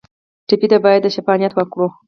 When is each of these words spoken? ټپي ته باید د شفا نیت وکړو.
ټپي 0.47 0.67
ته 0.71 0.77
باید 0.85 1.01
د 1.03 1.07
شفا 1.15 1.33
نیت 1.39 1.53
وکړو. 1.55 1.87